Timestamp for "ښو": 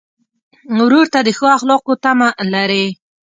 1.37-1.45